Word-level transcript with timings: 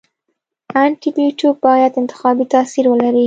انټي 0.83 1.09
بیوټیک 1.15 1.55
باید 1.65 1.93
انتخابي 2.01 2.45
تاثیر 2.53 2.85
ولري. 2.89 3.19